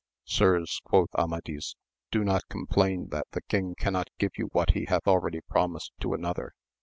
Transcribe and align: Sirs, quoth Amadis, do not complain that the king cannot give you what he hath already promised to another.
Sirs, 0.25 0.81
quoth 0.83 1.13
Amadis, 1.13 1.75
do 2.09 2.23
not 2.23 2.49
complain 2.49 3.09
that 3.09 3.27
the 3.33 3.41
king 3.43 3.75
cannot 3.77 4.07
give 4.17 4.31
you 4.35 4.45
what 4.51 4.71
he 4.71 4.85
hath 4.85 5.07
already 5.07 5.41
promised 5.41 5.91
to 5.99 6.15
another. 6.15 6.55